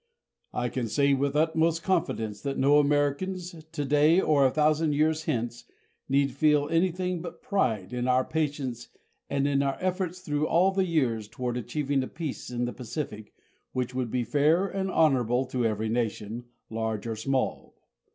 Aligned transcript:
I 0.55 0.69
can 0.69 0.87
say 0.87 1.13
with 1.13 1.35
utmost 1.35 1.83
confidence 1.83 2.41
that 2.41 2.57
no 2.57 2.79
Americans, 2.79 3.53
today 3.71 4.19
or 4.19 4.43
a 4.43 4.49
thousand 4.49 4.93
years 4.93 5.25
hence, 5.25 5.65
need 6.09 6.31
feel 6.31 6.67
anything 6.69 7.21
but 7.21 7.43
pride 7.43 7.93
in 7.93 8.07
our 8.07 8.25
patience 8.25 8.87
and 9.29 9.47
in 9.47 9.61
our 9.61 9.77
efforts 9.79 10.17
through 10.21 10.47
all 10.47 10.71
the 10.71 10.85
years 10.87 11.27
toward 11.27 11.55
achieving 11.55 12.01
a 12.01 12.07
peace 12.07 12.49
in 12.49 12.65
the 12.65 12.73
Pacific 12.73 13.31
which 13.73 13.93
would 13.93 14.09
be 14.09 14.23
fair 14.23 14.65
and 14.65 14.89
honorable 14.89 15.45
to 15.45 15.67
every 15.67 15.87
nation, 15.87 16.45
large 16.71 17.05
or 17.05 17.15
small. 17.15 17.75